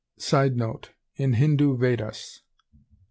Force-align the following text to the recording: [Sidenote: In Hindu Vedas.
[Sidenote: 0.17 0.93
In 1.17 1.33
Hindu 1.33 1.77
Vedas. 1.77 2.41